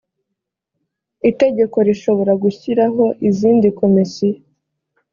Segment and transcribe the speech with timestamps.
[1.29, 4.37] itegeko rishobora gushyiraho izindi komisiyo.